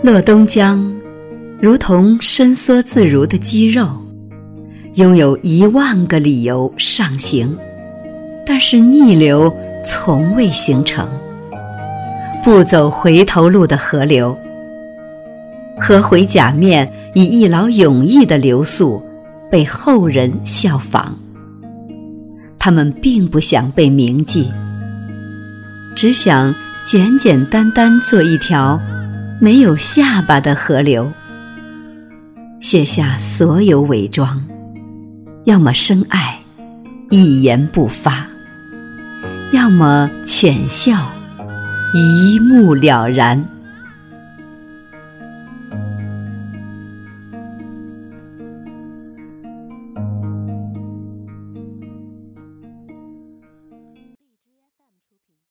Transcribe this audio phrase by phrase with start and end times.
[0.00, 0.80] 乐东江，
[1.60, 3.88] 如同伸缩自如的肌肉，
[4.94, 7.56] 拥有一万个理由上行，
[8.46, 9.52] 但是逆流
[9.84, 11.06] 从未形成。
[12.44, 14.38] 不走回头路的河流，
[15.80, 19.02] 河回甲面以一劳永逸的流速，
[19.50, 21.12] 被后人效仿。
[22.56, 24.48] 他们并不想被铭记，
[25.96, 28.80] 只想简简单单做一条。
[29.40, 31.12] 没有下巴的河流，
[32.58, 34.44] 卸下所有伪装，
[35.44, 36.40] 要么深爱，
[37.08, 38.26] 一言不发；
[39.52, 41.12] 要么浅笑，
[41.94, 43.44] 一目了然。